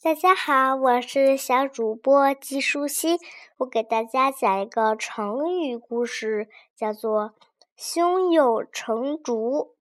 [0.00, 3.18] 大家好，我是小主播季舒心，
[3.56, 7.34] 我给大家讲一个成语故事，叫做
[7.76, 9.74] “胸有成竹”。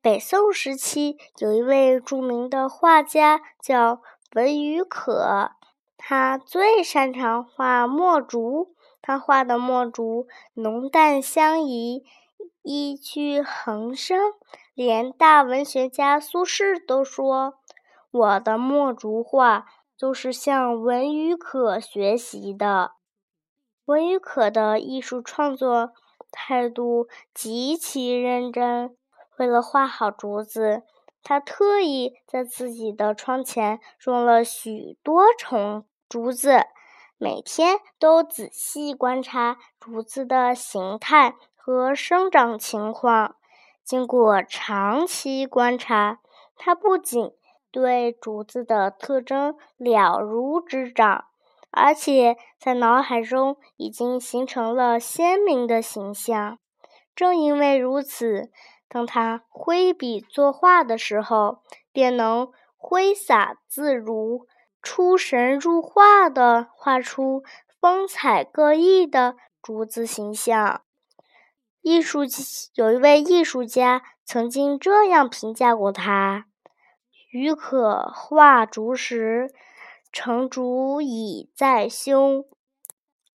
[0.00, 4.00] 北宋时期，有一位著名的画家叫
[4.36, 5.50] 文余可，
[5.96, 12.04] 他最擅长画墨竹，他画的墨竹浓淡相宜，
[12.62, 14.20] 意趣横生，
[14.72, 17.58] 连大文学家苏轼都说。
[18.10, 19.66] 我的墨竹画
[19.96, 22.92] 就是向文余可学习的。
[23.84, 25.92] 文余可的艺术创作
[26.30, 28.96] 态度极其认真，
[29.36, 30.82] 为了画好竹子，
[31.22, 36.66] 他特意在自己的窗前种了许多重竹子，
[37.16, 43.36] 每天都仔细观察竹子的形态和生长情况。
[43.84, 46.18] 经过长期观察，
[46.56, 47.32] 他不仅
[47.70, 51.26] 对竹子的特征了如指掌，
[51.70, 56.58] 而且在脑海中已经形成了鲜明的形象。
[57.14, 58.50] 正因为如此，
[58.88, 61.58] 当他挥笔作画的时候，
[61.92, 64.46] 便能挥洒自如、
[64.80, 67.42] 出神入化地画出
[67.80, 70.82] 风采各异的竹子形象。
[71.82, 72.20] 艺术
[72.74, 76.46] 有一位艺术家曾经这样评价过他。
[77.30, 79.52] 余可画竹时，
[80.12, 82.44] 成竹已在胸。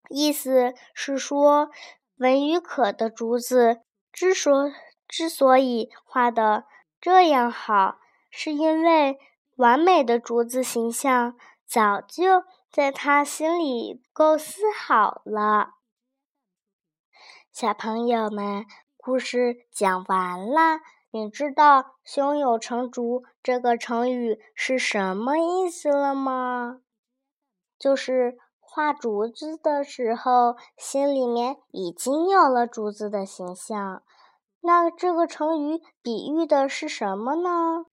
[0.09, 1.69] 意思是说，
[2.17, 3.81] 文与可的竹子
[4.11, 4.71] 之所
[5.07, 6.65] 之所以画的
[6.99, 9.17] 这样好，是因为
[9.55, 15.75] 完美的竹子形象早就在他心里构思好了。
[17.51, 18.65] 小朋友们，
[18.97, 20.79] 故事讲完啦。
[21.13, 26.79] 你知道“胸有成竹”这个成语是什么意思了吗？
[27.77, 34.03] 就是画竹子的时候，心里面已经有了竹子的形象。
[34.61, 37.87] 那这个成语比喻的是什么呢？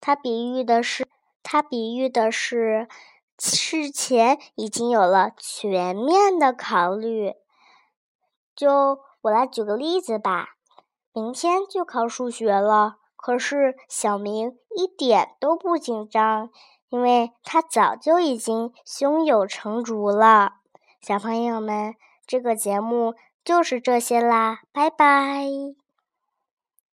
[0.00, 1.08] 它比喻的是，
[1.42, 2.86] 它比喻的是
[3.40, 7.32] 事前已经有了全面的考虑。
[8.54, 10.50] 就我来举个例子吧。
[11.14, 16.50] 明天就考数学了，可是小明一点都不紧张，
[16.88, 20.54] 因为他早就已经胸有成竹了。
[21.00, 21.94] 小朋友们，
[22.26, 23.14] 这个节目
[23.44, 25.81] 就是这些啦，拜拜。